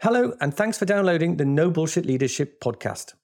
[0.00, 3.14] Hello, and thanks for downloading the No Bullshit Leadership podcast.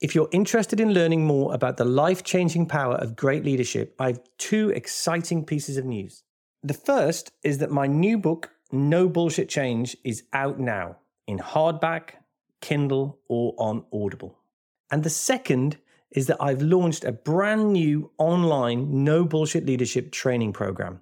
[0.00, 4.06] If you're interested in learning more about the life changing power of great leadership, I
[4.06, 6.22] have two exciting pieces of news.
[6.62, 12.10] The first is that my new book, No Bullshit Change, is out now in hardback,
[12.60, 14.38] Kindle, or on Audible.
[14.92, 15.78] And the second
[16.12, 21.00] is that I've launched a brand new online No Bullshit Leadership training program.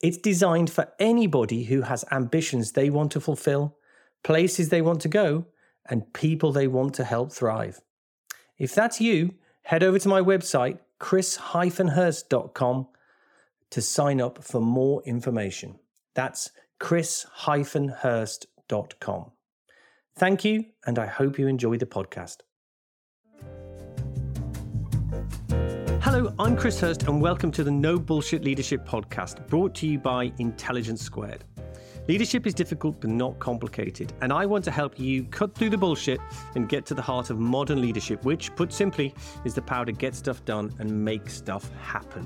[0.00, 3.76] It's designed for anybody who has ambitions they want to fulfill
[4.22, 5.46] places they want to go,
[5.88, 7.80] and people they want to help thrive.
[8.58, 12.88] If that's you, head over to my website, chris-hirst.com,
[13.70, 15.78] to sign up for more information.
[16.14, 19.30] That's chris-hirst.com.
[20.18, 22.38] Thank you, and I hope you enjoy the podcast.
[26.00, 29.98] Hello, I'm Chris Hirst, and welcome to the No Bullshit Leadership Podcast, brought to you
[29.98, 31.44] by Intelligence Squared.
[32.08, 35.76] Leadership is difficult but not complicated, and I want to help you cut through the
[35.76, 36.20] bullshit
[36.54, 39.12] and get to the heart of modern leadership, which, put simply,
[39.44, 42.24] is the power to get stuff done and make stuff happen.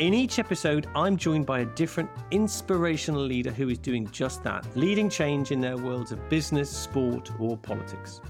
[0.00, 4.66] In each episode, I'm joined by a different inspirational leader who is doing just that,
[4.76, 8.20] leading change in their worlds of business, sport, or politics.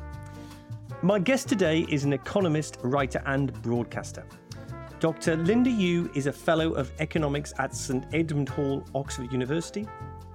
[1.00, 4.26] My guest today is an economist, writer, and broadcaster.
[5.00, 5.36] Dr.
[5.36, 9.86] Linda Yueh is a Fellow of Economics at St Edmund Hall, Oxford University,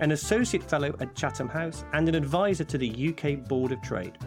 [0.03, 4.17] an Associate Fellow at Chatham House, and an advisor to the UK Board of Trade.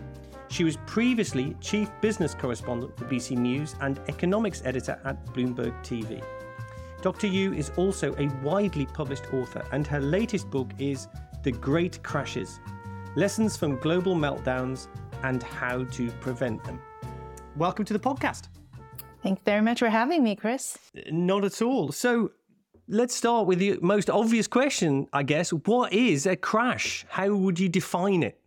[0.49, 6.25] She was previously Chief Business Correspondent for BBC News and Economics Editor at Bloomberg TV.
[7.03, 7.27] Dr.
[7.27, 11.09] Yueh is also a widely published author, and her latest book is
[11.43, 12.59] The Great Crashes
[13.15, 14.89] Lessons from Global Meltdowns
[15.25, 16.81] and How to Prevent Them.
[17.55, 18.49] Welcome to the podcast.
[19.23, 20.79] Thanks very much for having me, Chris.
[21.11, 21.93] Not at all.
[21.93, 22.31] So,
[22.89, 25.51] let's start with the most obvious question, I guess.
[25.51, 27.05] What is a crash?
[27.09, 28.39] How would you define it?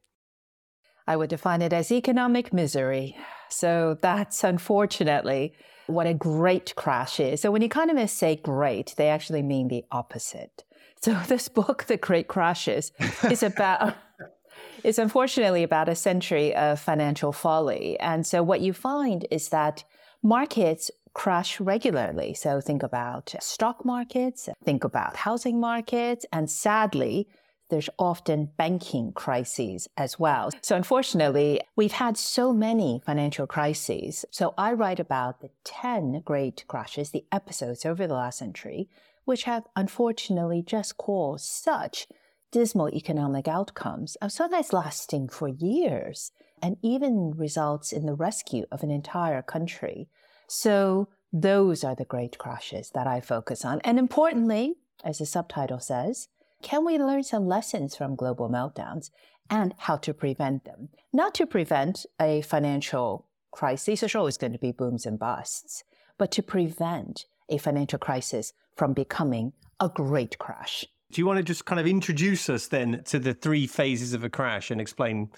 [1.08, 3.18] I would define it as economic misery.
[3.50, 5.54] So that's unfortunately
[5.88, 7.42] what a great crash is.
[7.42, 10.64] So when economists say great, they actually mean the opposite.
[11.02, 12.92] So this book, The Great Crashes,
[13.30, 13.96] is about
[14.84, 18.00] is unfortunately about a century of financial folly.
[18.00, 19.84] And so what you find is that
[20.22, 22.34] markets crash regularly.
[22.34, 27.28] So think about stock markets, think about housing markets, and sadly,
[27.70, 30.50] there's often banking crises as well.
[30.62, 34.26] So unfortunately, we've had so many financial crises.
[34.32, 38.90] So I write about the 10 great crashes, the episodes over the last century,
[39.26, 42.08] which have unfortunately just caused such
[42.52, 46.32] dismal economic outcomes, oh, of sometimes lasting for years,
[46.62, 50.10] and even results in the rescue of an entire country.
[50.50, 53.80] So those are the great crashes that I focus on.
[53.82, 56.28] And importantly, as the subtitle says,
[56.64, 59.12] can we learn some lessons from global meltdowns
[59.50, 60.90] and how to prevent them?
[61.14, 65.84] Not to prevent a financial crisis, there's always going to be booms and busts,
[66.18, 70.86] but to prevent a financial crisis from becoming a great crash.
[71.12, 74.24] Do you want to just kind of introduce us then to the three phases of
[74.24, 75.30] a crash and explain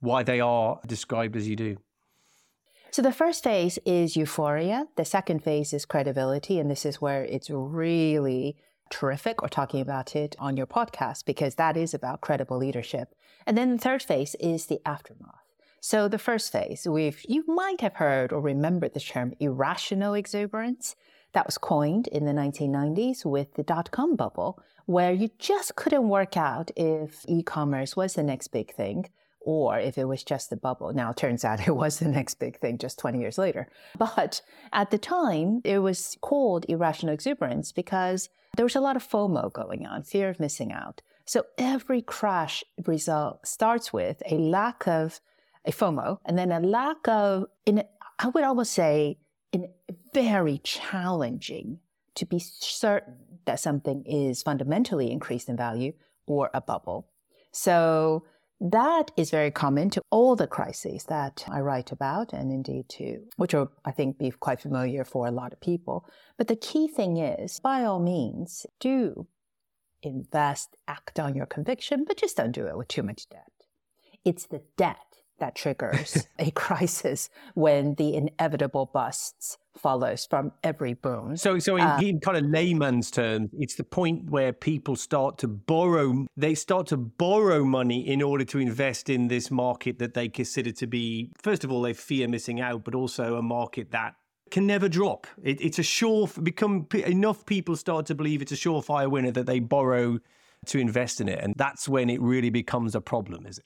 [0.00, 1.76] why they are described as you do?
[2.90, 4.86] So the first phase is euphoria.
[4.96, 6.58] The second phase is credibility.
[6.58, 8.56] And this is where it's really
[8.90, 13.14] terrific or talking about it on your podcast because that is about credible leadership.
[13.46, 15.42] And then the third phase is the aftermath.
[15.80, 20.96] So the first phase, we've you might have heard or remembered the term irrational exuberance.
[21.32, 26.08] That was coined in the 1990s with the dot com bubble, where you just couldn't
[26.08, 29.10] work out if e commerce was the next big thing
[29.46, 30.92] or if it was just a bubble.
[30.92, 33.68] Now, it turns out it was the next big thing just 20 years later.
[33.96, 34.42] But
[34.72, 39.52] at the time, it was called irrational exuberance because there was a lot of FOMO
[39.52, 41.00] going on, fear of missing out.
[41.24, 45.20] So every crash result starts with a lack of
[45.64, 47.84] a FOMO and then a lack of, in,
[48.18, 49.18] I would almost say,
[49.52, 49.68] in
[50.12, 51.78] very challenging
[52.16, 55.92] to be certain that something is fundamentally increased in value
[56.26, 57.08] or a bubble.
[57.52, 58.24] So
[58.60, 63.20] that is very common to all the crises that I write about, and indeed to
[63.36, 66.08] which are, I think, be quite familiar for a lot of people.
[66.38, 69.26] But the key thing is, by all means, do
[70.02, 73.50] invest, act on your conviction, but just don't do it with too much debt.
[74.24, 81.36] It's the debt that triggers a crisis when the inevitable busts follows from every boom.
[81.36, 85.38] So, so in, uh, in, kind of layman's terms, it's the point where people start
[85.38, 86.26] to borrow.
[86.36, 90.72] They start to borrow money in order to invest in this market that they consider
[90.72, 94.14] to be, first of all, they fear missing out, but also a market that
[94.50, 95.26] can never drop.
[95.42, 99.46] It, it's a sure become enough people start to believe it's a surefire winner that
[99.46, 100.18] they borrow
[100.66, 103.64] to invest in it, and that's when it really becomes a problem, is it?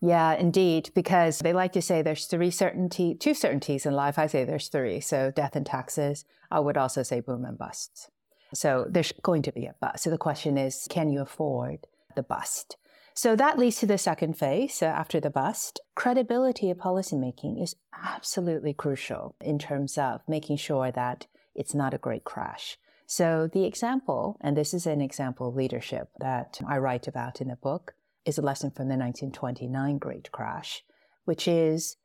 [0.00, 4.18] Yeah, indeed, because they like to say there's three certainty, two certainties in life.
[4.18, 5.00] I say there's three.
[5.00, 6.24] So death and taxes.
[6.50, 8.10] I would also say boom and busts.
[8.54, 10.04] So there's going to be a bust.
[10.04, 12.76] So the question is, can you afford the bust?
[13.14, 15.80] So that leads to the second phase uh, after the bust.
[15.94, 21.98] Credibility of policymaking is absolutely crucial in terms of making sure that it's not a
[21.98, 22.76] great crash.
[23.06, 27.48] So the example, and this is an example of leadership that I write about in
[27.48, 27.94] the book,
[28.26, 30.82] is a lesson from the 1929 Great Crash,
[31.24, 31.96] which is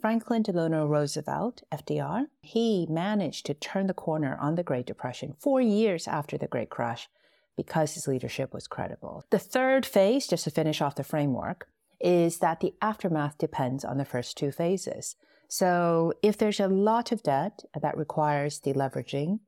[0.00, 2.26] Franklin Delano Roosevelt, FDR.
[2.42, 6.68] He managed to turn the corner on the Great Depression four years after the Great
[6.68, 7.08] Crash
[7.56, 9.24] because his leadership was credible.
[9.30, 11.68] The third phase, just to finish off the framework,
[12.00, 15.16] is that the aftermath depends on the first two phases.
[15.48, 19.38] So if there's a lot of debt that requires deleveraging,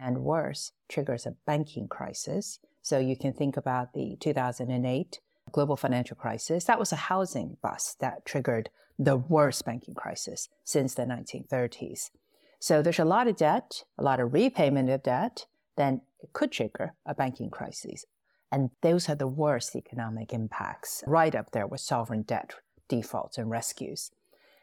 [0.00, 2.58] and worse, triggers a banking crisis.
[2.82, 5.20] So you can think about the 2008
[5.52, 6.64] global financial crisis.
[6.64, 12.10] That was a housing bust that triggered the worst banking crisis since the 1930s.
[12.58, 16.52] So there's a lot of debt, a lot of repayment of debt, then it could
[16.52, 18.04] trigger a banking crisis.
[18.52, 22.54] And those are the worst economic impacts, right up there with sovereign debt
[22.88, 24.10] defaults and rescues.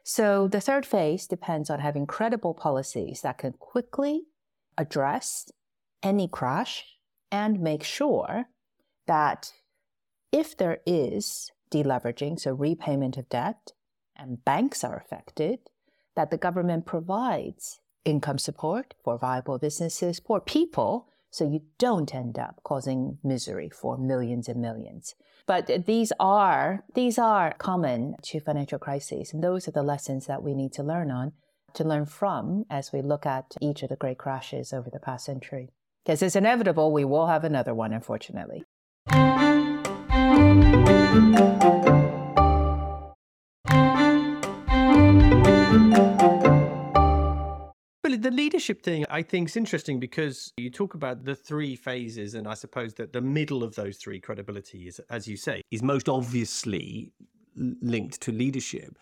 [0.04, 4.24] So the third phase depends on having credible policies that can quickly
[4.78, 5.50] address
[6.04, 6.86] any crash
[7.32, 8.46] and make sure
[9.08, 9.54] that
[10.32, 13.74] if there is deleveraging, so repayment of debt,
[14.16, 15.60] and banks are affected,
[16.16, 22.40] that the government provides income support for viable businesses, for people, so you don't end
[22.40, 25.14] up causing misery for millions and millions.
[25.46, 30.44] But these are these are common to financial crises, and those are the lessons that
[30.44, 31.34] we need to learn on
[31.74, 35.26] to learn from as we look at each of the great crashes over the past
[35.26, 35.70] century.
[36.04, 38.64] Because it's inevitable we will have another one, unfortunately.
[48.20, 52.46] The leadership thing I think is interesting because you talk about the three phases, and
[52.46, 56.10] I suppose that the middle of those three, credibility, is, as you say, is most
[56.10, 57.14] obviously
[57.56, 58.98] linked to leadership.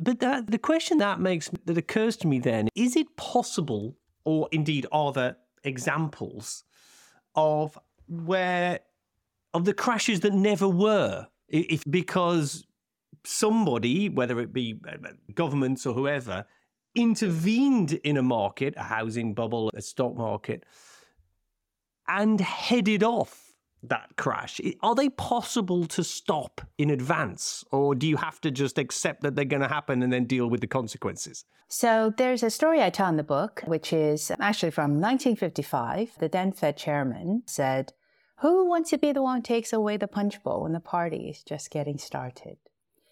[0.00, 4.48] But that, the question that makes that occurs to me then is it possible, or
[4.50, 6.64] indeed are there examples
[7.36, 7.78] of
[8.08, 8.80] where
[9.54, 12.66] of the crashes that never were, if because
[13.24, 16.44] somebody, whether it be uh, governments or whoever,
[16.94, 20.64] intervened in a market, a housing bubble, a stock market,
[22.06, 23.48] and headed off
[23.82, 24.60] that crash?
[24.82, 29.36] Are they possible to stop in advance, or do you have to just accept that
[29.36, 31.44] they're going to happen and then deal with the consequences?
[31.68, 36.12] So there's a story I tell in the book, which is actually from 1955.
[36.18, 37.92] The then Fed chairman said,
[38.40, 41.28] Who wants to be the one who takes away the punch bowl when the party
[41.28, 42.58] is just getting started?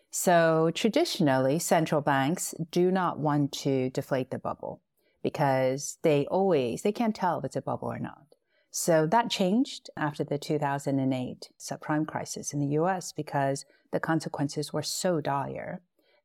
[0.08, 4.82] So traditionally, central banks do not want to deflate the bubble
[5.24, 8.36] because they always, they can't tell if it's a bubble or not.
[8.70, 14.82] So that changed after the 2008 subprime crisis in the US because the consequences were
[14.82, 15.80] so dire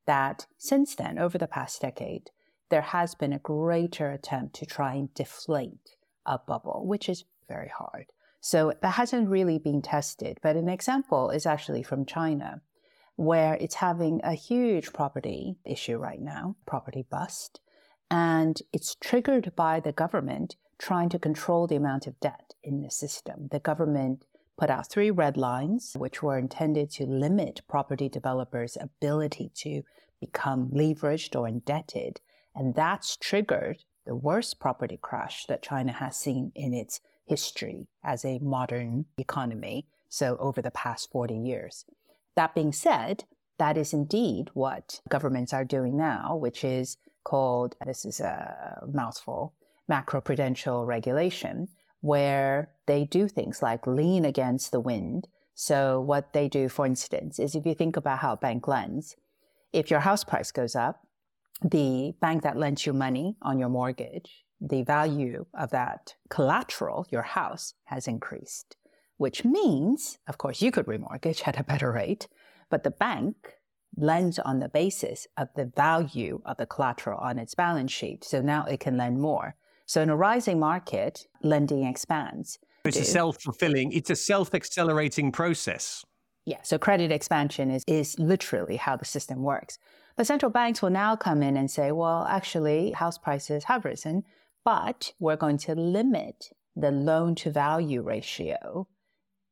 [0.06, 2.30] that since then, over the past decade,
[2.70, 7.72] there has been a greater attempt to try and deflate a bubble, which is very
[7.76, 8.06] hard.
[8.42, 10.40] So that hasn't really been tested.
[10.42, 12.62] But an example is actually from China,
[13.16, 17.62] where it's having a huge property issue right now, property bust.
[18.10, 22.90] And it's triggered by the government trying to control the amount of debt in the
[22.90, 23.48] system.
[23.52, 24.26] The government
[24.58, 29.84] put out three red lines, which were intended to limit property developers' ability to
[30.20, 32.22] become leveraged or indebted.
[32.56, 38.26] And that's triggered the worst property crash that China has seen in its history as
[38.26, 39.88] a modern economy.
[40.10, 41.86] So, over the past 40 years.
[42.36, 43.24] That being said,
[43.60, 49.54] that is indeed what governments are doing now, which is called this is a mouthful
[49.90, 51.68] macroprudential regulation
[52.02, 55.28] where they do things like lean against the wind.
[55.54, 59.16] So, what they do, for instance, is if you think about how a bank lends,
[59.72, 61.02] if your house price goes up,
[61.64, 67.24] the bank that lends you money on your mortgage, the value of that collateral, your
[67.24, 68.78] house, has increased,
[69.18, 72.28] which means, of course, you could remortgage at a better rate,
[72.70, 73.36] but the bank
[73.98, 78.24] lends on the basis of the value of the collateral on its balance sheet.
[78.24, 79.56] So now it can lend more.
[79.86, 82.60] So in a rising market, lending expands.
[82.86, 86.06] It's a self-fulfilling, it's a self-accelerating process.
[86.46, 89.78] Yeah, so credit expansion is, is literally how the system works.
[90.16, 94.24] But central banks will now come in and say, well, actually, house prices have risen,
[94.64, 98.88] but we're going to limit the loan to value ratio,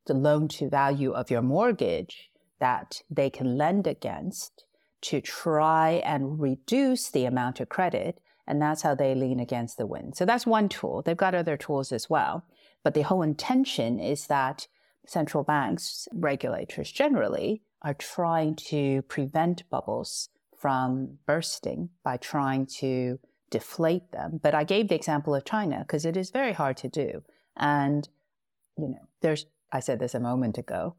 [0.06, 4.66] the loan to value of your mortgage, that they can lend against
[5.02, 8.20] to try and reduce the amount of credit.
[8.46, 10.18] And that's how they lean against the wind.
[10.18, 11.02] So that's one tool.
[11.02, 12.44] They've got other tools as well.
[12.84, 14.68] But the whole intention is that
[15.06, 24.12] central banks, regulators generally, are trying to prevent bubbles from bursting by trying to deflate
[24.12, 24.40] them.
[24.42, 27.24] But I gave the example of China because it is very hard to do.
[27.58, 28.08] And,
[28.78, 30.96] you know, there's, I said this a moment ago,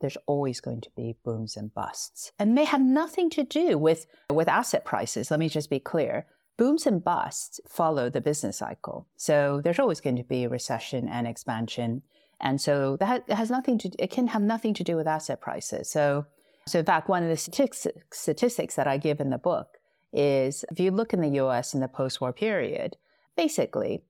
[0.00, 2.32] there's always going to be booms and busts.
[2.38, 5.30] And they have nothing to do with, with asset prices.
[5.30, 6.26] Let me just be clear.
[6.56, 9.08] Booms and busts follow the business cycle.
[9.16, 12.02] So there's always going to be a recession and expansion.
[12.40, 15.90] And so that has nothing to, it can have nothing to do with asset prices.
[15.90, 16.26] So,
[16.66, 19.73] so in fact, one of the statistics, statistics that I give in the book
[20.14, 22.96] is if you look in the US in the post war period,
[23.36, 24.02] basically,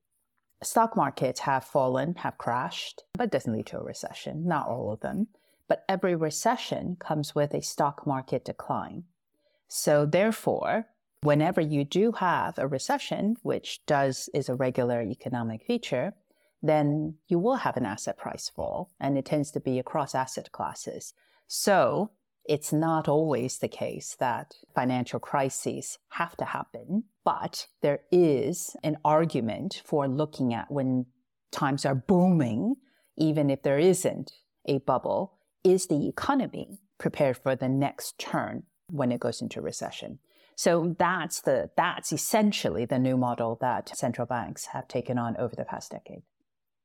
[0.62, 5.00] stock markets have fallen, have crashed, but doesn't lead to a recession, not all of
[5.00, 5.28] them.
[5.68, 9.04] But every recession comes with a stock market decline.
[9.68, 10.86] So therefore,
[11.22, 16.12] whenever you do have a recession, which does is a regular economic feature,
[16.62, 20.52] then you will have an asset price fall, and it tends to be across asset
[20.52, 21.14] classes.
[21.46, 22.10] So
[22.46, 28.98] it's not always the case that financial crises have to happen, but there is an
[29.04, 31.06] argument for looking at when
[31.50, 32.76] times are booming,
[33.16, 34.32] even if there isn't
[34.66, 40.18] a bubble, is the economy prepared for the next turn when it goes into recession?
[40.56, 45.56] So that's the that's essentially the new model that central banks have taken on over
[45.56, 46.22] the past decade.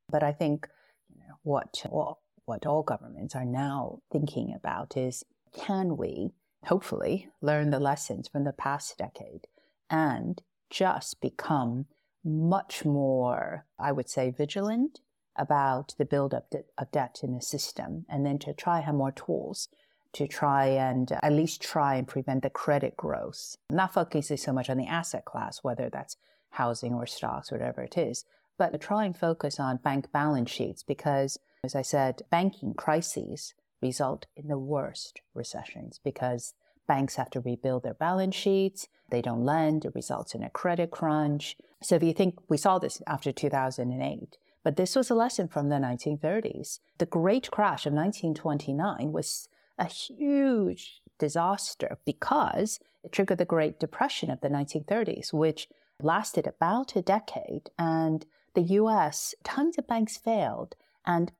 [0.09, 0.67] But I think
[1.09, 6.31] you know, what what what all governments are now thinking about is can we
[6.65, 9.47] hopefully learn the lessons from the past decade
[9.89, 11.85] and just become
[12.23, 14.99] much more, I would say, vigilant
[15.35, 19.69] about the buildup of debt in the system, and then to try have more tools
[20.13, 23.55] to try and uh, at least try and prevent the credit growth.
[23.69, 26.17] Not focusing so much on the asset class, whether that's
[26.51, 28.25] housing or stocks, whatever it is,
[28.57, 33.53] but to try and focus on bank balance sheets because, as I said, banking crises
[33.81, 36.53] result in the worst recessions because
[36.87, 38.87] banks have to rebuild their balance sheets.
[39.09, 39.85] They don't lend.
[39.85, 41.55] It results in a credit crunch.
[41.81, 45.69] So if you think we saw this after 2008, but this was a lesson from
[45.69, 46.79] the 1930s.
[46.97, 54.29] The great crash of 1929 was a huge disaster because it triggered the Great Depression
[54.29, 55.69] of the 1930s, which
[56.01, 57.69] lasted about a decade.
[57.77, 60.75] And the US, tons of banks failed.
[61.05, 61.31] And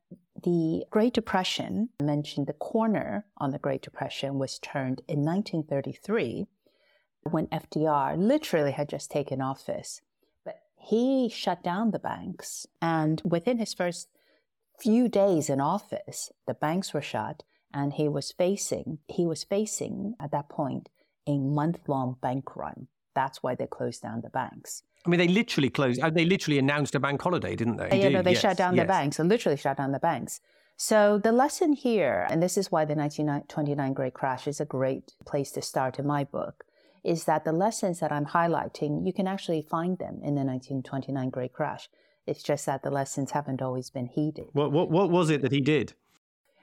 [0.43, 6.47] the Great Depression, I mentioned the corner on the Great Depression was turned in 1933
[7.23, 10.01] when FDR literally had just taken office.
[10.45, 12.65] But he shut down the banks.
[12.81, 14.09] And within his first
[14.79, 17.43] few days in office, the banks were shut
[17.73, 20.89] and he was facing, he was facing at that point
[21.27, 22.87] a month long bank run.
[23.13, 24.83] That's why they closed down the banks.
[25.05, 26.01] I mean, they literally closed.
[26.01, 27.89] Uh, they literally announced a bank holiday, didn't they?
[27.89, 28.83] They yeah, no, they yes, shut down yes.
[28.83, 30.41] the banks and literally shut down the banks.
[30.75, 35.13] So the lesson here, and this is why the 1929 Great Crash is a great
[35.25, 36.65] place to start in my book,
[37.03, 41.29] is that the lessons that I'm highlighting, you can actually find them in the 1929
[41.29, 41.89] Great Crash.
[42.25, 44.47] It's just that the lessons haven't always been heeded.
[44.53, 45.93] What, what, what was it that he did?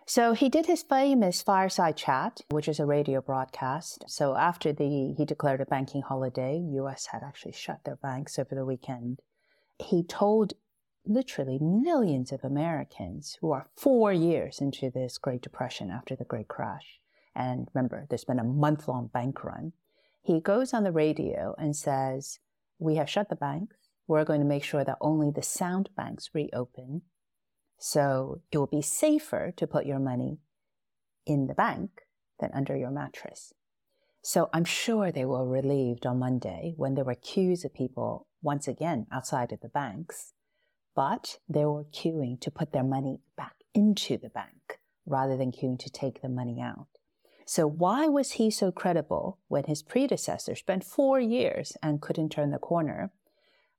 [0.09, 4.05] So he did his famous fireside chat, which is a radio broadcast.
[4.07, 8.55] So after the he declared a banking holiday, US had actually shut their banks over
[8.55, 9.21] the weekend.
[9.79, 10.53] He told
[11.05, 16.49] literally millions of Americans who are 4 years into this Great Depression after the Great
[16.49, 17.01] Crash.
[17.35, 19.73] And remember, there's been a month-long bank run.
[20.23, 22.39] He goes on the radio and says,
[22.79, 23.77] "We have shut the banks.
[24.07, 27.03] We're going to make sure that only the sound banks reopen
[27.79, 30.39] so it will be safer to put your money
[31.27, 32.03] in the bank
[32.41, 33.53] than under your mattress.
[34.23, 38.67] So I'm sure they were relieved on Monday when there were queues of people once
[38.67, 40.33] again outside of the banks,
[40.95, 45.79] but they were queuing to put their money back into the bank rather than queuing
[45.79, 46.89] to take the money out.
[47.45, 52.51] So why was he so credible when his predecessor spent four years and couldn't turn
[52.51, 53.13] the corner?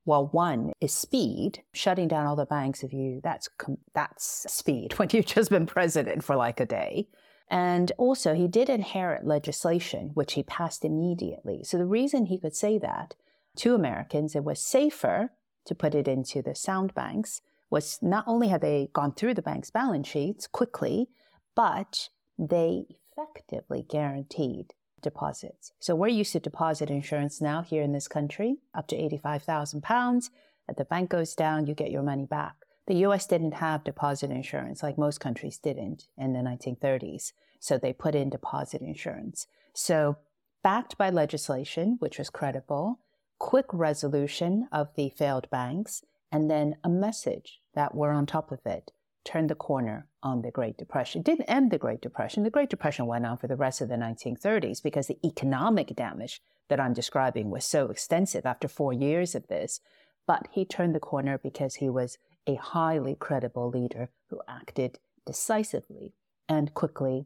[0.08, 2.82] Well, one is speed, shutting down all the banks.
[2.82, 3.50] of you that's
[3.94, 7.10] that's speed when you've just been president for like a day.
[7.50, 11.66] And also, he did inherit legislation, which he passed immediately.
[11.66, 13.16] So the reason he could say that
[13.58, 15.32] to Americans, it was safer
[15.66, 19.42] to put it into the sound banks, was not only had they gone through the
[19.42, 21.10] bank's balance sheets quickly,
[21.54, 22.08] but
[22.40, 25.72] they effectively guaranteed deposits.
[25.80, 30.32] So we're used to deposit insurance now here in this country, up to 85,000 pounds.
[30.68, 32.56] If the bank goes down, you get your money back.
[32.88, 37.34] The US didn't have deposit insurance like most countries didn't in the 1930s.
[37.60, 39.48] So they put in deposit insurance.
[39.74, 40.18] So,
[40.64, 43.00] backed by legislation, which was credible,
[43.40, 48.66] quick resolution of the failed banks, and then a message that we're on top of
[48.66, 48.92] it
[49.24, 51.22] turned the corner on the Great Depression.
[51.22, 52.44] It didn't end the Great Depression.
[52.44, 56.42] The Great Depression went on for the rest of the 1930s because the economic damage
[56.70, 59.80] that I'm describing was so extensive after four years of this.
[60.26, 66.14] But he turned the corner because he was a highly credible leader who acted decisively
[66.50, 67.26] and quickly,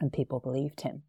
[0.00, 1.02] and people believed him.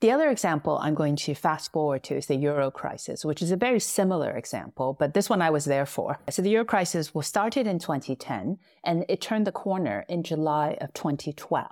[0.00, 3.50] The other example I'm going to fast forward to is the euro crisis, which is
[3.50, 6.18] a very similar example, but this one I was there for.
[6.30, 10.78] So the euro crisis was started in 2010 and it turned the corner in July
[10.80, 11.68] of 2012.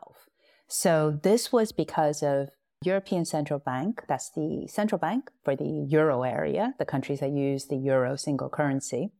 [0.66, 2.50] So this was because of
[2.84, 7.64] European Central Bank, that's the central bank for the euro area, the countries that use
[7.64, 9.10] the euro single currency.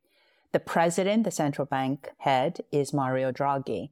[0.53, 3.89] The president, the central bank head, is Mario Draghi.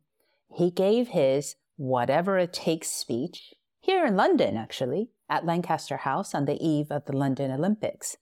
[0.55, 3.55] He gave his whatever it takes speech
[3.87, 8.17] here in London, actually, at Lancaster House on the eve of the London Olympics.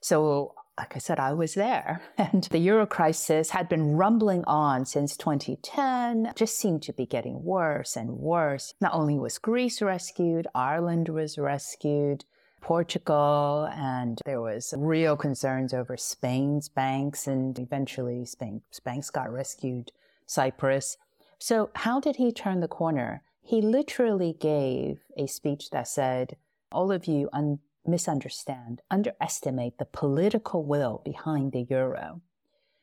[0.00, 2.00] So, like I said, I was there.
[2.18, 7.44] And the Euro crisis had been rumbling on since 2010, just seemed to be getting
[7.44, 8.72] worse and worse.
[8.80, 12.24] Not only was Greece rescued, Ireland was rescued,
[12.62, 19.92] Portugal, and there was real concerns over Spain's banks, and eventually Spain's banks got rescued,
[20.26, 20.96] Cyprus.
[21.38, 23.22] So, how did he turn the corner?
[23.42, 26.36] He literally gave a speech that said,
[26.70, 32.20] All of you un- misunderstand, underestimate the political will behind the euro.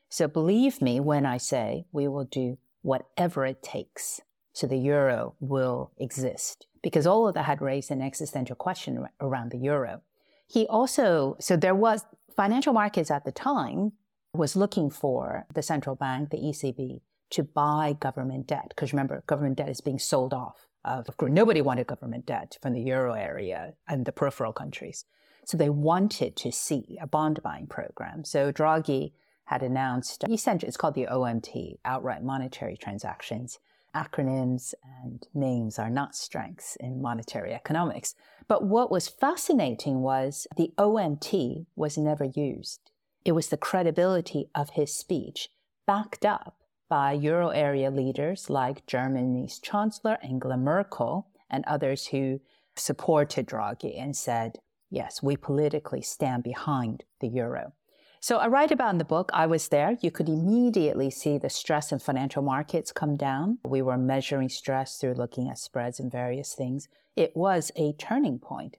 [0.08, 4.20] So believe me when I say we will do whatever it takes
[4.58, 6.66] so the euro will exist.
[6.82, 10.00] Because all of that had raised an existential question around the euro.
[10.48, 13.92] He also, so there was financial markets at the time
[14.34, 18.66] was looking for the central bank, the ECB, to buy government debt.
[18.70, 20.66] Because remember, government debt is being sold off.
[20.84, 25.04] Of course, nobody wanted government debt from the euro area and the peripheral countries.
[25.44, 28.24] So they wanted to see a bond buying program.
[28.24, 29.12] So Draghi
[29.44, 33.58] had announced, essentially, it's called the OMT, outright monetary transactions.
[33.94, 38.14] Acronyms and names are not strengths in monetary economics.
[38.46, 42.90] But what was fascinating was the OMT was never used.
[43.24, 45.48] It was the credibility of his speech
[45.86, 52.40] backed up by euro area leaders like Germany's Chancellor Angela Merkel and others who
[52.76, 54.58] supported Draghi and said,
[54.90, 57.72] yes, we politically stand behind the euro.
[58.20, 59.96] So I write about in the book, I was there.
[60.00, 63.58] You could immediately see the stress in financial markets come down.
[63.64, 66.88] We were measuring stress through looking at spreads and various things.
[67.14, 68.76] It was a turning point.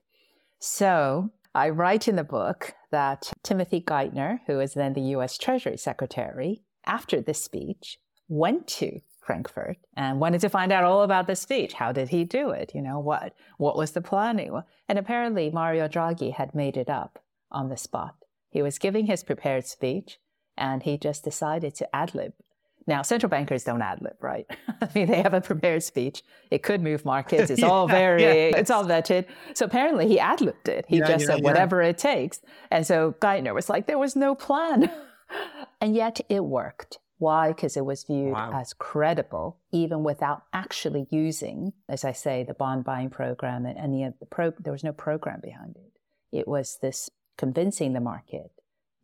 [0.58, 5.78] So I write in the book that Timothy Geithner, who was then the US Treasury
[5.78, 11.36] Secretary, after this speech, went to Frankfurt and wanted to find out all about the
[11.36, 11.74] speech.
[11.74, 12.72] How did he do it?
[12.74, 14.60] You know, what what was the planning?
[14.88, 18.16] And apparently Mario Draghi had made it up on the spot.
[18.48, 20.18] He was giving his prepared speech
[20.56, 22.32] and he just decided to ad lib.
[22.86, 24.46] Now, central bankers don't ad lib, right?
[24.80, 26.22] I mean, they have a prepared speech.
[26.50, 27.50] It could move markets.
[27.50, 28.56] It's yeah, all very, yeah.
[28.56, 29.26] it's all vetted.
[29.54, 30.86] So apparently he ad libbed it.
[30.88, 32.40] He yeah, just said whatever it takes.
[32.70, 34.90] And so Geithner was like, there was no plan.
[35.80, 36.98] and yet it worked.
[37.18, 37.48] Why?
[37.48, 38.50] Because it was viewed wow.
[38.54, 44.04] as credible, even without actually using, as I say, the bond buying program and any
[44.04, 44.52] of the pro.
[44.58, 45.92] There was no program behind it.
[46.32, 48.52] It was this convincing the market.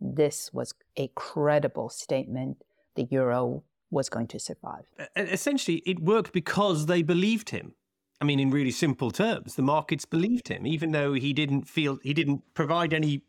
[0.01, 2.63] This was a credible statement.
[2.95, 4.85] The euro was going to survive.
[5.15, 7.75] Essentially, it worked because they believed him.
[8.21, 11.99] I mean, in really simple terms, the markets believed him, even though he didn't feel
[12.03, 13.23] he didn't provide any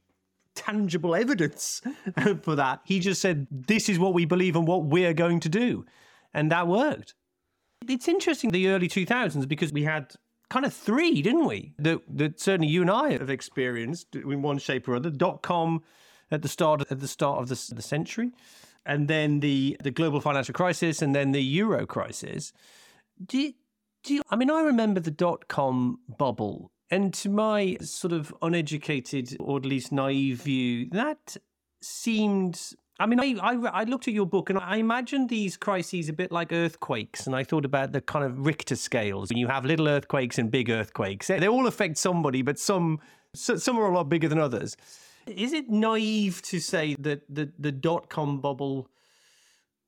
[0.58, 1.82] tangible evidence
[2.42, 2.82] for that.
[2.84, 5.86] He just said, This is what we believe and what we're going to do.
[6.34, 7.14] And that worked.
[7.88, 10.14] It's interesting, the early 2000s, because we had
[10.50, 11.74] kind of three, didn't we?
[11.78, 15.10] That, that certainly you and I have experienced in one shape or other.
[15.10, 15.84] Dot com
[16.32, 18.32] at the start at the start of the, the century,
[18.86, 22.52] and then the the global financial crisis, and then the euro crisis.
[23.24, 23.54] Do you,
[24.04, 28.34] do you, I mean, I remember the dot com bubble and to my sort of
[28.42, 31.38] uneducated or at least naive view, that
[31.82, 32.60] seemed.
[33.00, 36.14] I mean, I, I, I looked at your book and I imagined these crises a
[36.14, 37.28] bit like earthquakes.
[37.28, 39.30] And I thought about the kind of Richter scales.
[39.30, 43.00] When you have little earthquakes and big earthquakes, they all affect somebody, but some,
[43.36, 44.76] some are a lot bigger than others.
[45.28, 48.90] Is it naive to say that the, the dot com bubble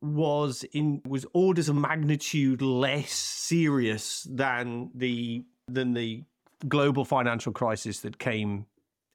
[0.01, 6.23] was in was orders of magnitude less serious than the than the
[6.67, 8.65] global financial crisis that came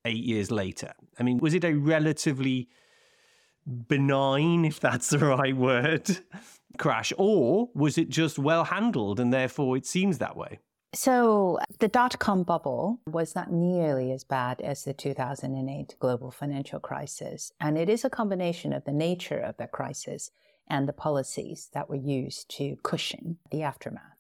[0.05, 0.93] eight years later.
[1.19, 2.69] I mean, was it a relatively
[3.67, 6.19] benign, if that's the right word,
[6.79, 10.61] crash, or was it just well handled and therefore it seems that way?
[10.95, 16.79] So the dot com bubble was not nearly as bad as the 2008 global financial
[16.79, 17.51] crisis.
[17.59, 20.31] And it is a combination of the nature of the crisis
[20.69, 24.14] and the policies that were used to cushion the aftermath.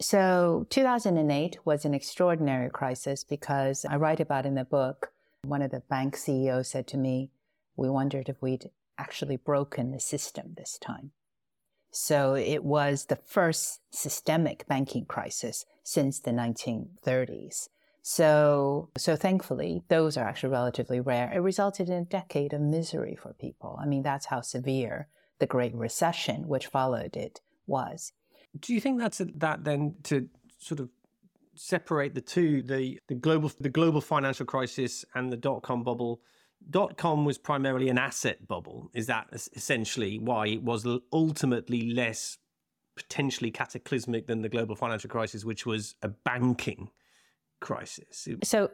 [0.00, 5.12] So 2008 was an extraordinary crisis because I write about in the book,
[5.44, 7.30] one of the bank CEOs said to me,
[7.76, 11.10] we wondered if we'd actually broken the system this time.
[11.90, 17.68] So it was the first systemic banking crisis since the 1930s.
[18.02, 21.30] So, so thankfully, those are actually relatively rare.
[21.30, 23.78] It resulted in a decade of misery for people.
[23.80, 25.08] I mean, that's how severe
[25.40, 28.12] the Great Recession, which followed it, was.
[28.58, 30.88] Do you think that's a, that then to sort of
[31.54, 36.20] separate the two, the the global the global financial crisis and the dot com bubble?
[36.68, 38.90] Dot com was primarily an asset bubble.
[38.92, 42.36] Is that essentially why it was ultimately less
[42.96, 46.90] potentially cataclysmic than the global financial crisis, which was a banking
[47.60, 48.28] crisis?
[48.42, 48.70] So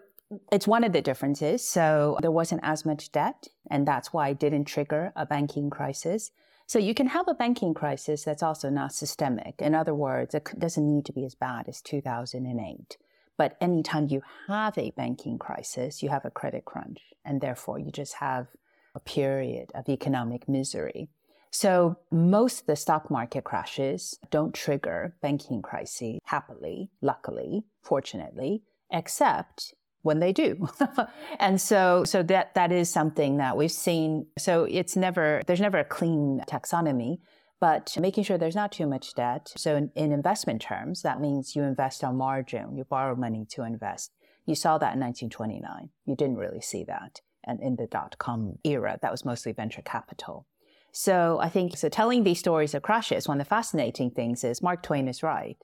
[0.51, 1.65] it's one of the differences.
[1.65, 6.33] So there wasn't as much debt, and that's why it didn't trigger a banking crisis.
[6.69, 9.63] So you can have a banking crisis that's also not systemic.
[9.63, 12.97] In other words, it doesn't need to be as bad as 2008.
[13.37, 17.93] But anytime you have a banking crisis, you have a credit crunch, and therefore you
[17.93, 18.49] just have
[18.97, 21.09] a period of economic misery.
[21.53, 29.75] So most of the stock market crashes don't trigger banking crises happily, luckily, fortunately, except
[30.07, 30.69] when they do.
[31.39, 34.27] and so so that that is something that we've seen.
[34.39, 37.19] So it's never there's never a clean taxonomy,
[37.61, 39.53] but making sure there's not too much debt.
[39.57, 43.63] So in, in investment terms, that means you invest on margin, you borrow money to
[43.63, 44.13] invest.
[44.47, 45.91] You saw that in 1929.
[46.07, 47.21] You didn't really see that.
[47.45, 50.47] And in the dot com era, that was mostly venture capital.
[50.93, 54.63] So I think so telling these stories of crashes, one of the fascinating things is
[54.63, 55.59] Mark Twain is right.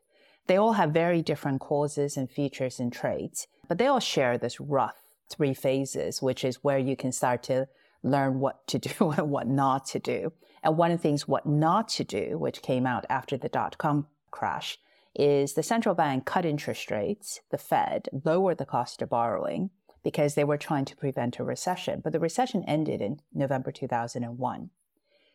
[0.46, 4.61] They all have very different causes and features and traits, but they all share this
[4.61, 4.98] rough
[5.30, 7.66] three phases, which is where you can start to
[8.02, 10.35] learn what to do and what not to do.
[10.62, 13.78] And one of the things what not to do, which came out after the dot
[13.78, 14.76] com crash,
[15.14, 19.70] is the central bank cut interest rates, the Fed lowered the cost of borrowing
[20.04, 22.02] because they were trying to prevent a recession.
[22.04, 24.68] But the recession ended in November 2001.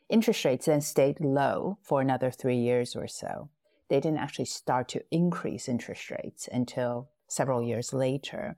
[0.10, 3.50] Interest rates then stayed low for another three years or so.
[3.90, 8.58] They didn't actually start to increase interest rates until several years later.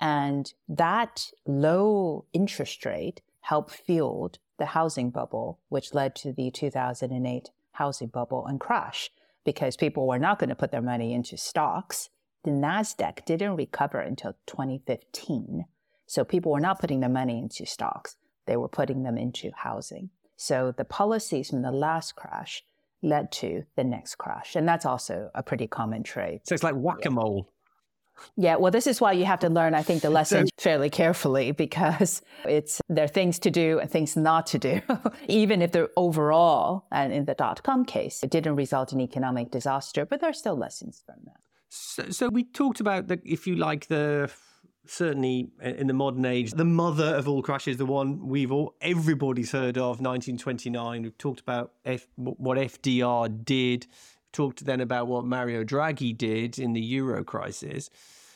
[0.00, 7.50] And that low interest rate helped fuel the housing bubble, which led to the 2008
[7.72, 9.10] housing bubble and crash
[9.44, 12.10] because people were not going to put their money into stocks.
[12.44, 15.64] The NASDAQ didn't recover until 2015.
[16.06, 20.10] So people were not putting their money into stocks, they were putting them into housing.
[20.36, 22.62] So the policies from the last crash
[23.02, 24.56] led to the next crash.
[24.56, 26.46] And that's also a pretty common trait.
[26.46, 27.48] So it's like whack a mole.
[28.36, 30.90] Yeah, well, this is why you have to learn, I think, the lessons so, fairly
[30.90, 34.80] carefully because it's there are things to do and things not to do,
[35.28, 39.50] even if they're overall, and in the dot com case, it didn't result in economic
[39.50, 41.36] disaster, but there are still lessons from that.
[41.68, 44.30] So, so we talked about the, if you like, the
[44.86, 49.52] certainly in the modern age, the mother of all crashes, the one we've all everybody's
[49.52, 51.02] heard of, 1929.
[51.02, 53.86] We've talked about F, what FDR did
[54.32, 57.90] talked then about what Mario Draghi did in the euro crisis.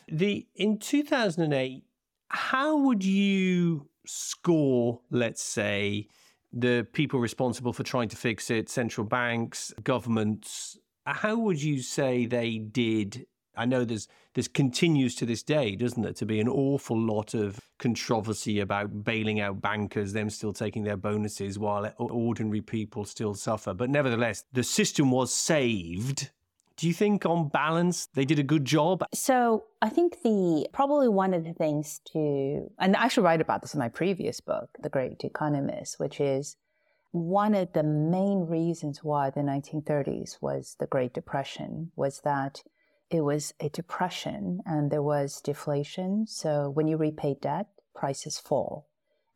[0.09, 1.85] The in 2008,
[2.29, 6.09] how would you score, let's say,
[6.53, 10.79] the people responsible for trying to fix it, central banks, governments?
[11.05, 13.27] How would you say they did
[13.57, 17.33] I know there's this continues to this day, doesn't it, to be an awful lot
[17.33, 23.35] of controversy about bailing out bankers, them still taking their bonuses while ordinary people still
[23.35, 23.73] suffer.
[23.73, 26.31] But nevertheless, the system was saved.
[26.77, 29.03] Do you think, on balance, they did a good job?
[29.15, 33.63] So, I think the probably one of the things to, and I actually write about
[33.63, 36.59] this in my previous book, The Great Economist, which is
[37.13, 42.63] one of the main reasons why the 1930s was the Great Depression was that
[43.11, 46.27] it was a depression and there was deflation.
[46.27, 48.89] So when you repay debt, prices fall.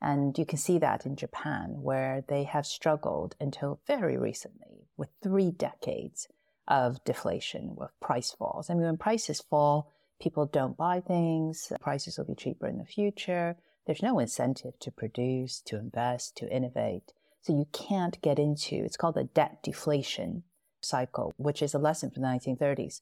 [0.03, 5.11] And you can see that in Japan, where they have struggled until very recently with
[5.23, 6.27] three decades
[6.67, 8.71] of deflation with price falls.
[8.71, 12.85] I mean, when prices fall, people don't buy things, prices will be cheaper in the
[12.85, 13.57] future.
[13.87, 17.13] There's no incentive to produce, to invest, to innovate.
[17.43, 20.45] So you can't get into it's called a debt deflation
[20.81, 23.01] cycle, which is a lesson from the 1930s.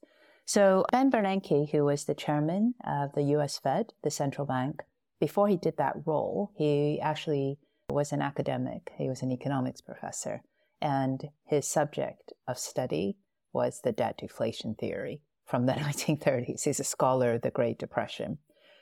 [0.49, 4.83] So Ben Bernanke, who was the chairman of the US Fed, the central bank,
[5.21, 7.59] before he did that role, he actually
[7.91, 8.93] was an academic.
[8.97, 10.41] He was an economics professor.
[10.81, 13.19] And his subject of study
[13.53, 16.65] was the debt deflation theory from the 1930s.
[16.65, 18.39] He's a scholar of the Great Depression.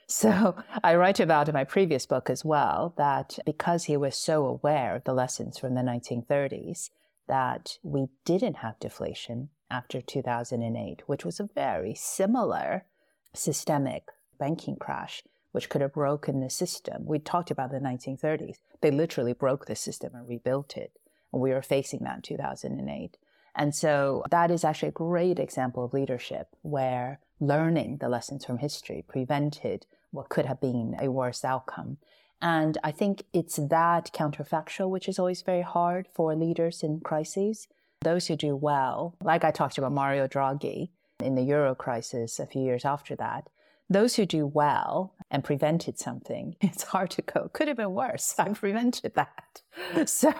[0.07, 4.45] So I write about in my previous book as well that because he was so
[4.45, 6.91] aware of the lessons from the 1930s,
[7.27, 12.85] that we didn't have deflation after 2008, which was a very similar
[13.33, 17.05] systemic banking crash, which could have broken the system.
[17.05, 18.57] We talked about the 1930s.
[18.81, 20.91] They literally broke the system and rebuilt it.
[21.33, 23.17] And we were facing that in 2008.
[23.55, 28.59] And so that is actually a great example of leadership where learning the lessons from
[28.59, 31.97] history prevented what could have been a worse outcome.
[32.41, 37.67] And I think it's that counterfactual which is always very hard for leaders in crises.
[38.01, 40.89] Those who do well, like I talked about Mario Draghi
[41.21, 43.49] in the euro crisis a few years after that,
[43.89, 47.49] those who do well and prevented something, it's hard to go.
[47.53, 48.35] Could have been worse.
[48.37, 49.61] I prevented that.
[50.07, 50.33] So,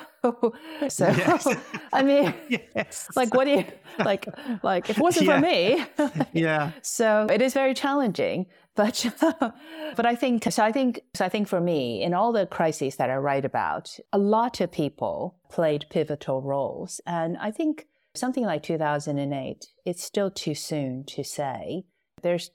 [0.89, 1.47] so yes.
[1.93, 3.07] I mean, yes.
[3.15, 3.65] like, what do you
[3.99, 4.25] like?
[4.63, 5.85] Like, if it wasn't yeah.
[5.95, 6.71] for me, yeah.
[6.81, 8.47] So it is very challenging.
[8.77, 9.05] But,
[9.95, 10.63] but I think so.
[10.63, 11.25] I think so.
[11.25, 14.71] I think for me, in all the crises that I write about, a lot of
[14.71, 19.65] people played pivotal roles, and I think something like 2008.
[19.85, 21.85] It's still too soon to say.
[22.21, 22.51] There's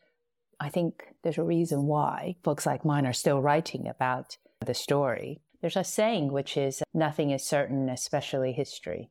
[0.61, 5.41] I think there's a reason why books like mine are still writing about the story.
[5.61, 9.11] There's a saying which is nothing is certain, especially history.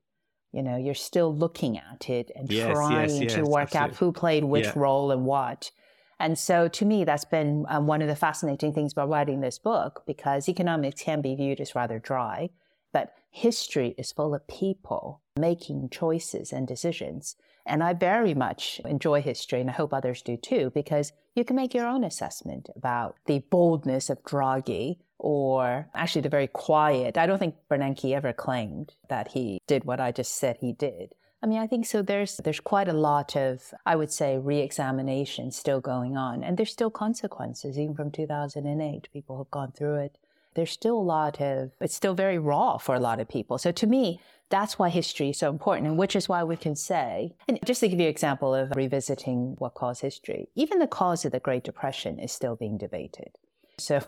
[0.53, 3.91] You know, you're still looking at it and yes, trying yes, yes, to work absolutely.
[3.91, 4.73] out who played which yeah.
[4.75, 5.71] role and what.
[6.21, 9.57] And so to me, that's been um, one of the fascinating things about writing this
[9.57, 12.51] book because economics can be viewed as rather dry,
[12.93, 17.37] but history is full of people making choices and decisions.
[17.65, 21.55] And I very much enjoy history, and I hope others do too, because you can
[21.55, 27.17] make your own assessment about the boldness of Draghi or actually the very quiet.
[27.17, 31.13] I don't think Bernanke ever claimed that he did what I just said he did.
[31.43, 32.01] I mean, I think so.
[32.01, 36.71] There's there's quite a lot of, I would say, re-examination still going on, and there's
[36.71, 39.09] still consequences even from 2008.
[39.11, 40.17] People have gone through it.
[40.53, 41.71] There's still a lot of.
[41.79, 43.57] It's still very raw for a lot of people.
[43.57, 46.75] So to me, that's why history is so important, and which is why we can
[46.75, 50.87] say, and just to give you an example of revisiting what caused history, even the
[50.87, 53.31] cause of the Great Depression is still being debated.
[53.81, 54.01] So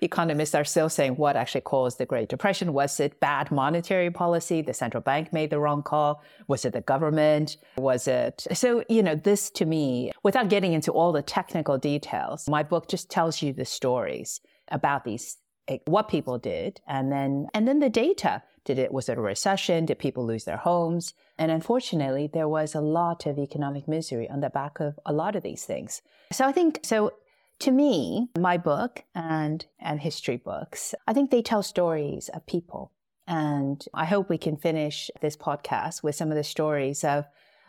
[0.00, 2.72] economists are still saying what actually caused the Great Depression.
[2.72, 4.62] Was it bad monetary policy?
[4.62, 6.22] The central bank made the wrong call?
[6.48, 7.56] Was it the government?
[7.76, 8.46] Was it?
[8.52, 12.88] So, you know, this to me, without getting into all the technical details, my book
[12.88, 17.80] just tells you the stories about these, eh, what people did, and then, and then
[17.80, 19.84] the data did it, was it a recession?
[19.84, 21.12] Did people lose their homes?
[21.38, 25.36] And unfortunately, there was a lot of economic misery on the back of a lot
[25.36, 26.00] of these things.
[26.32, 27.12] So I think, so
[27.60, 32.92] to me, my book and, and history books, I think they tell stories of people.
[33.26, 37.24] And I hope we can finish this podcast with some of the stories of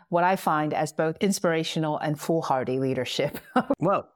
[0.08, 3.38] what I find as both inspirational and foolhardy leadership.
[3.80, 4.08] well,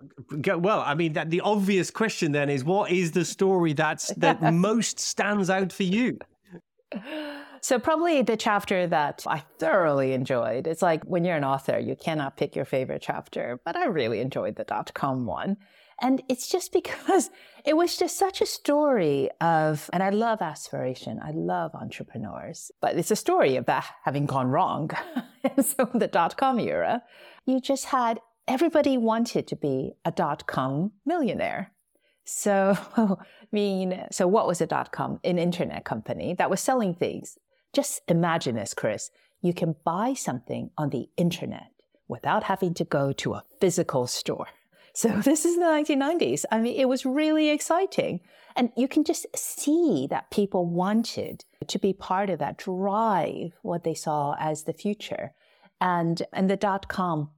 [0.47, 4.43] well, I mean, that, the obvious question then is, what is the story that's that
[4.55, 6.19] most stands out for you?
[7.63, 10.67] So, probably the chapter that I thoroughly enjoyed.
[10.67, 14.21] It's like when you're an author, you cannot pick your favorite chapter, but I really
[14.21, 15.59] enjoyed the dot com one.
[16.01, 17.31] And it's just because
[17.67, 21.21] it was just such a story of, and I love aspiration.
[21.23, 24.91] I love entrepreneurs, but it's a story of that having gone wrong.
[25.63, 27.03] so, the dot com era,
[27.45, 31.73] you just had everybody wanted to be a dot com millionaire.
[32.25, 33.17] So, I
[33.53, 35.21] mean, so what was a dot com?
[35.25, 37.37] An internet company that was selling things.
[37.73, 39.11] Just imagine this, Chris.
[39.41, 41.71] You can buy something on the internet
[42.09, 44.49] without having to go to a physical store.
[44.93, 46.45] So this is the 1990s.
[46.51, 48.21] I mean, it was really exciting.
[48.57, 53.85] And you can just see that people wanted to be part of that, drive what
[53.85, 55.33] they saw as the future.
[55.81, 57.31] And, and the dot com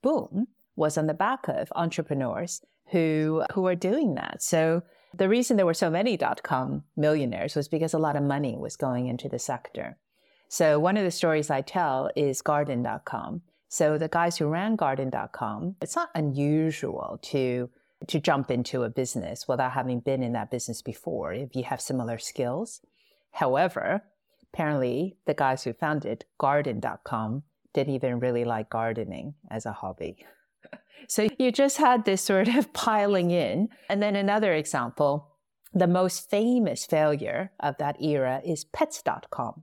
[0.00, 4.42] boom was on the back of entrepreneurs who who are doing that.
[4.42, 4.82] So
[5.14, 8.56] the reason there were so many dot com millionaires was because a lot of money
[8.56, 9.96] was going into the sector.
[10.48, 13.42] So one of the stories I tell is garden.com.
[13.68, 17.70] So the guys who ran garden.com, it's not unusual to
[18.08, 21.80] to jump into a business without having been in that business before if you have
[21.80, 22.80] similar skills.
[23.30, 24.02] However,
[24.52, 30.16] apparently the guys who founded garden.com didn't even really like gardening as a hobby.
[31.08, 33.68] So you just had this sort of piling in.
[33.88, 35.28] And then another example,
[35.72, 39.62] the most famous failure of that era is pets.com.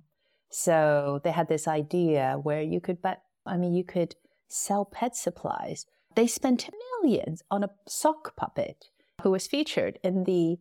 [0.50, 4.16] So they had this idea where you could, but I mean, you could
[4.48, 5.86] sell pet supplies.
[6.16, 6.70] They spent
[7.02, 8.86] millions on a sock puppet
[9.22, 10.58] who was featured in the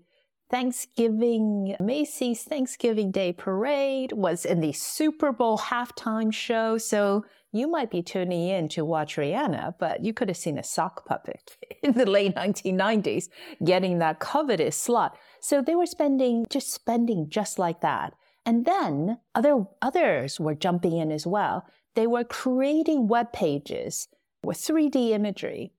[0.51, 6.79] Thanksgiving, Macy's Thanksgiving Day Parade was in the Super Bowl halftime show.
[6.79, 10.63] So you might be tuning in to watch Rihanna, but you could have seen a
[10.63, 13.29] sock puppet in the late 1990s
[13.63, 15.19] getting that coveted slot.
[15.41, 18.15] So they were spending, just spending just like that.
[18.47, 21.67] And then other, others were jumping in as well.
[21.95, 24.09] They were creating web pages
[24.43, 25.73] with 3D imagery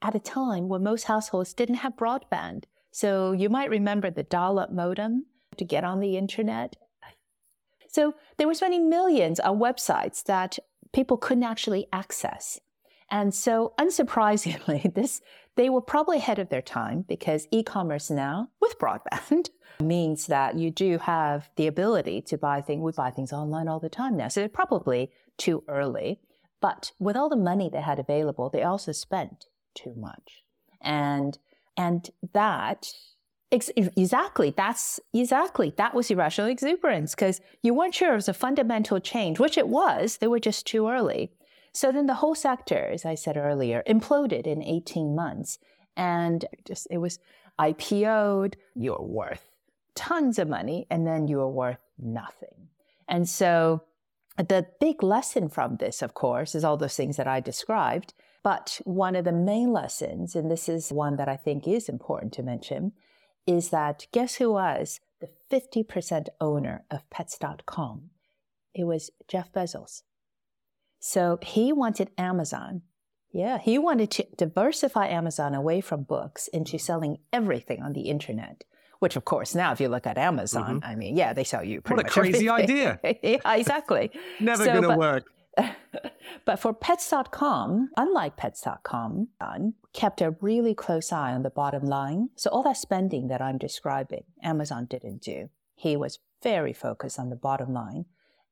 [0.00, 2.64] at a time when most households didn't have broadband.
[2.94, 5.26] So you might remember the dial up modem
[5.56, 6.76] to get on the internet.
[7.88, 10.60] So they were spending millions on websites that
[10.92, 12.60] people couldn't actually access.
[13.10, 15.20] And so unsurprisingly, this
[15.56, 19.48] they were probably ahead of their time because e-commerce now with broadband
[19.80, 22.80] means that you do have the ability to buy things.
[22.80, 24.28] We buy things online all the time now.
[24.28, 26.20] So they're probably too early.
[26.60, 30.44] But with all the money they had available, they also spent too much.
[30.80, 31.36] And
[31.76, 32.92] and that,
[33.50, 38.34] ex- exactly, that's exactly, that was irrational exuberance because you weren't sure it was a
[38.34, 40.18] fundamental change, which it was.
[40.18, 41.32] They were just too early.
[41.72, 45.58] So then the whole sector, as I said earlier, imploded in 18 months.
[45.96, 47.18] And just, it was
[47.58, 49.50] IPO'd, you're worth
[49.94, 52.68] tons of money, and then you were worth nothing.
[53.08, 53.82] And so
[54.36, 58.78] the big lesson from this, of course, is all those things that I described but
[58.84, 62.42] one of the main lessons, and this is one that I think is important to
[62.42, 62.92] mention,
[63.46, 68.10] is that guess who was the 50% owner of pets.com?
[68.74, 70.02] It was Jeff Bezos.
[71.00, 72.82] So he wanted Amazon.
[73.32, 78.64] Yeah, he wanted to diversify Amazon away from books into selling everything on the internet.
[79.00, 80.90] Which, of course, now if you look at Amazon, mm-hmm.
[80.90, 82.16] I mean, yeah, they sell you pretty much.
[82.16, 82.98] what a crazy everything.
[83.00, 83.00] idea!
[83.22, 84.10] yeah, exactly.
[84.40, 85.24] Never so, going to work.
[86.44, 89.58] but for pets.com, unlike pets.com, uh,
[89.92, 92.30] kept a really close eye on the bottom line.
[92.36, 95.50] So all that spending that I'm describing, Amazon didn't do.
[95.74, 98.06] He was very focused on the bottom line.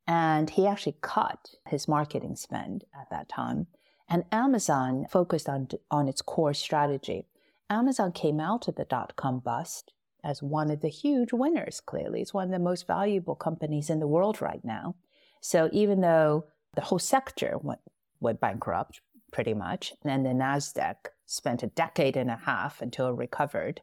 [0.06, 3.68] And he actually cut his marketing spend at that time.
[4.08, 7.26] And Amazon focused on, on its core strategy.
[7.70, 9.92] Amazon came out of the dot com bust
[10.24, 12.20] as one of the huge winners, clearly.
[12.20, 14.96] It's one of the most valuable companies in the world right now.
[15.40, 17.80] So even though the whole sector went,
[18.20, 19.94] went bankrupt pretty much.
[20.04, 23.80] And the NASDAQ spent a decade and a half until it recovered.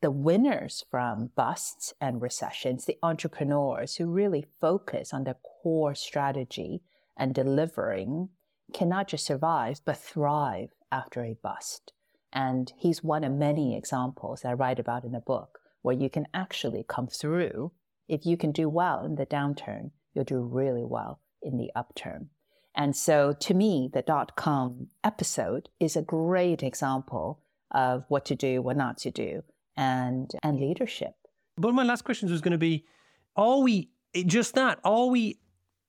[0.00, 6.82] The winners from busts and recessions, the entrepreneurs who really focus on their core strategy
[7.16, 8.30] and delivering,
[8.72, 11.92] cannot just survive, but thrive after a bust.
[12.32, 16.26] And he's one of many examples I write about in the book where you can
[16.32, 17.72] actually come through.
[18.08, 22.28] If you can do well in the downturn, you'll do really well in the upturn.
[22.74, 28.34] And so to me, the dot com episode is a great example of what to
[28.34, 29.42] do, what not to do,
[29.76, 31.14] and, and leadership.
[31.56, 32.84] But my last question was going to be
[33.36, 33.90] Are we
[34.26, 34.78] just that?
[34.84, 35.38] Are we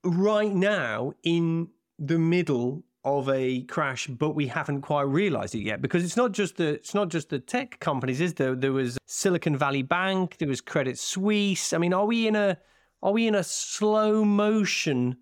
[0.03, 5.81] right now in the middle of a crash, but we haven't quite realized it yet
[5.81, 8.55] because it's not just the it's not just the tech companies, is there?
[8.55, 11.73] There was Silicon Valley Bank, there was Credit Suisse.
[11.73, 12.57] I mean, are we in a
[13.01, 15.17] are we in a slow motion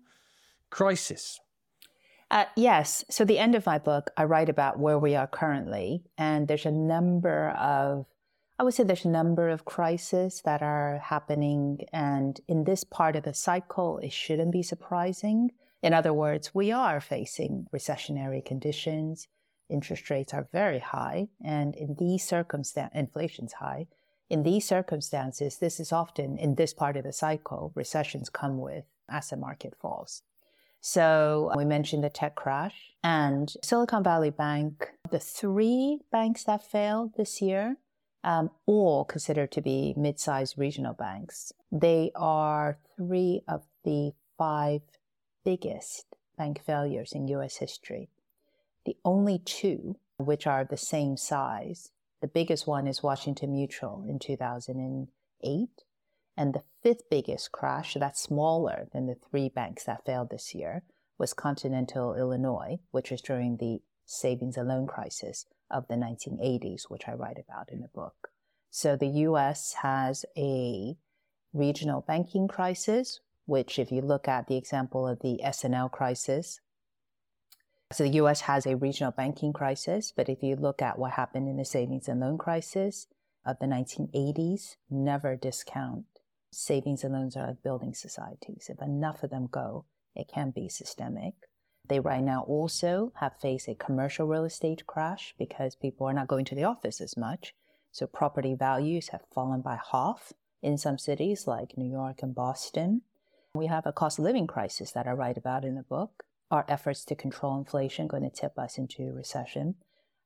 [0.72, 1.38] crisis?
[2.30, 3.04] Uh, yes.
[3.10, 6.64] So, the end of my book, I write about where we are currently, and there's
[6.64, 8.06] a number of,
[8.58, 13.16] I would say, there's a number of crises that are happening, and in this part
[13.16, 15.50] of the cycle, it shouldn't be surprising.
[15.82, 19.28] In other words, we are facing recessionary conditions.
[19.68, 23.88] Interest rates are very high, and in these circumstances, inflation's high.
[24.30, 28.84] In these circumstances, this is often in this part of the cycle, recessions come with
[29.10, 30.22] asset market falls.
[30.84, 37.14] So we mentioned the tech crash and Silicon Valley Bank, the three banks that failed
[37.16, 37.76] this year,
[38.24, 41.52] um, all considered to be mid-sized regional banks.
[41.70, 44.82] They are three of the five
[45.44, 47.58] biggest bank failures in U.S.
[47.58, 48.08] history.
[48.84, 54.18] The only two which are the same size, the biggest one is Washington Mutual in
[54.18, 55.68] 2008,
[56.36, 60.82] and the fifth biggest crash, that's smaller than the three banks that failed this year,
[61.18, 67.06] was Continental Illinois, which was during the savings and loan crisis of the 1980s, which
[67.06, 68.30] I write about in the book.
[68.70, 70.96] So the US has a
[71.52, 76.60] regional banking crisis, which if you look at the example of the S&L crisis,
[77.92, 81.48] so the US has a regional banking crisis, but if you look at what happened
[81.48, 83.06] in the savings and loan crisis
[83.44, 86.06] of the 1980s, never discount
[86.52, 88.68] savings and loans are like building societies.
[88.68, 91.34] If enough of them go, it can be systemic.
[91.88, 96.28] They right now also have faced a commercial real estate crash because people are not
[96.28, 97.54] going to the office as much.
[97.90, 100.32] So property values have fallen by half
[100.62, 103.02] in some cities like New York and Boston.
[103.54, 106.24] We have a cost of living crisis that I write about in the book.
[106.50, 109.74] Our efforts to control inflation going to tip us into recession.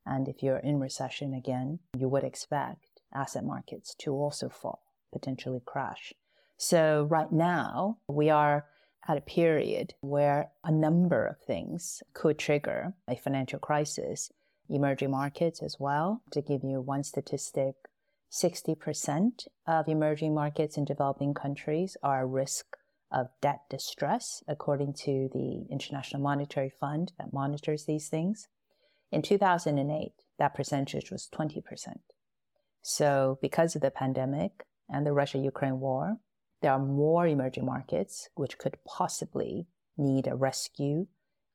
[0.05, 4.83] And if you're in recession again, you would expect asset markets to also fall,
[5.13, 6.13] potentially crash.
[6.57, 8.67] So right now, we are
[9.09, 14.31] at a period where a number of things could trigger a financial crisis.
[14.69, 16.23] Emerging markets as well.
[16.33, 17.75] To give you one statistic,
[18.33, 22.77] 60% of emerging markets in developing countries are at risk
[23.13, 28.49] of debt distress, according to the International Monetary Fund that monitors these things.
[29.13, 31.63] In 2008, that percentage was 20%.
[32.83, 36.19] So, because of the pandemic and the Russia Ukraine war,
[36.63, 39.67] there are more emerging markets which could possibly
[39.97, 41.07] need a rescue.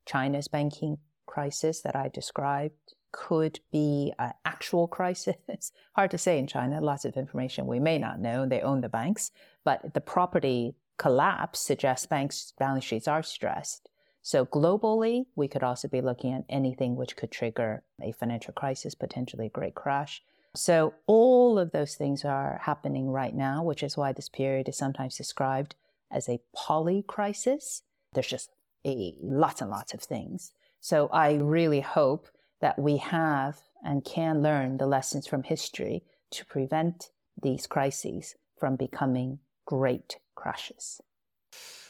[0.06, 5.36] China's banking crisis that I described could be an actual crisis.
[5.96, 8.46] Hard to say in China, lots of information we may not know.
[8.46, 9.32] They own the banks,
[9.64, 13.90] but the property collapse suggests banks' balance sheets are stressed.
[14.22, 18.94] So globally, we could also be looking at anything which could trigger a financial crisis,
[18.94, 20.22] potentially a great crash.
[20.56, 24.78] So all of those things are happening right now, which is why this period is
[24.78, 25.76] sometimes described
[26.12, 27.84] as a poly crisis.
[28.14, 28.50] There's just
[28.86, 30.52] a lots and lots of things.
[30.82, 32.28] So I really hope
[32.60, 38.76] that we have and can learn the lessons from history to prevent these crises from
[38.76, 41.02] becoming great crashes.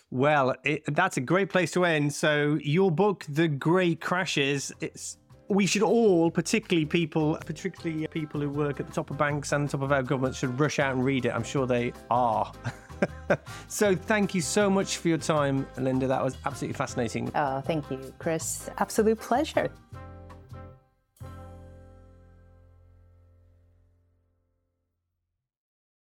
[0.10, 2.14] Well, it, that's a great place to end.
[2.14, 5.18] So, your book, The Great Crashes, it's
[5.52, 9.68] we should all, particularly people, particularly people who work at the top of banks and
[9.68, 11.30] the top of our government, should rush out and read it.
[11.30, 12.52] I'm sure they are.
[13.68, 16.08] so thank you so much for your time, Linda.
[16.08, 17.32] That was absolutely fascinating.
[17.36, 18.70] Oh, thank you, Chris.
[18.78, 19.70] Absolute pleasure.